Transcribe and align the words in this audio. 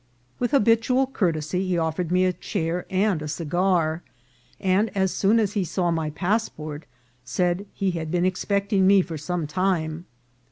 With 0.39 0.49
habitual 0.49 1.05
courtesy 1.05 1.67
he 1.67 1.77
of 1.77 1.95
fered 1.95 2.09
me 2.09 2.25
a 2.25 2.33
chair 2.33 2.87
and 2.89 3.21
a 3.21 3.27
cigar, 3.27 4.01
and 4.59 4.89
as 4.97 5.13
soon 5.13 5.39
as 5.39 5.53
he 5.53 5.63
saw 5.63 5.91
my 5.91 6.09
passport 6.09 6.87
said 7.23 7.67
he 7.71 7.91
had 7.91 8.09
been 8.09 8.25
expecting 8.25 8.87
me 8.87 9.03
for 9.03 9.19
some 9.19 9.45
time. 9.45 10.07